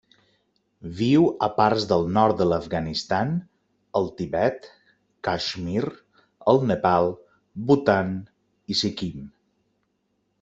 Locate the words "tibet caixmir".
4.21-5.83